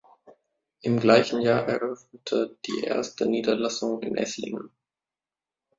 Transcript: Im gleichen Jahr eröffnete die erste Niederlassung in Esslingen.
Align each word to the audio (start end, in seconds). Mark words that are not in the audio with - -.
Im 0.81 0.99
gleichen 0.99 1.41
Jahr 1.41 1.67
eröffnete 1.67 2.57
die 2.65 2.85
erste 2.85 3.27
Niederlassung 3.29 4.01
in 4.01 4.15
Esslingen. 4.17 4.71